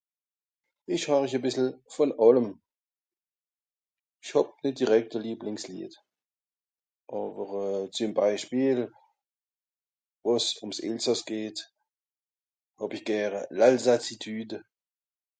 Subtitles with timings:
[0.95, 2.47] "Ich horich e bissel von àllem.
[4.25, 5.93] Ich hàb nìtt direkt e Lieblingslied,
[7.19, 8.79] àwer euh züm Beispiel,
[10.25, 11.57] wàs ùm s Elsàss geht
[12.77, 14.55] hàw ich gäre ""L'Alsacitude""."